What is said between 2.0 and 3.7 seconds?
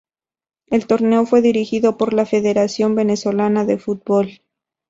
la Federación Venezolana